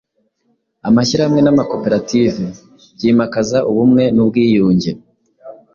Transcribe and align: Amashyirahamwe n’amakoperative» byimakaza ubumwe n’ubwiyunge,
Amashyirahamwe 0.87 1.41
n’amakoperative» 1.43 2.41
byimakaza 2.95 3.57
ubumwe 3.69 4.03
n’ubwiyunge, 4.15 4.91